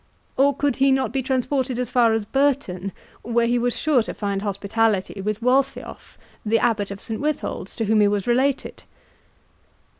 [0.35, 4.15] —Or could he not be transported as far as Burton, where he was sure to
[4.15, 8.81] find hospitality with Waltheoff, the Abbot of St Withold's, to whom he was related?"